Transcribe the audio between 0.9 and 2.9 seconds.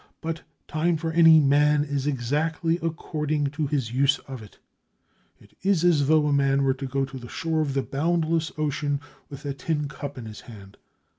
for any man is exactly